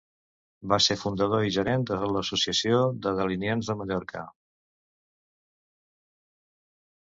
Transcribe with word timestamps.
Va 0.71 0.77
ser 0.85 0.95
fundador 1.01 1.43
i 1.47 1.51
gerent 1.57 1.83
de 1.89 1.99
l'Associació 2.13 2.79
de 3.03 3.13
Delineants 3.19 3.69
de 3.73 3.77
Mallorca. 3.83 4.25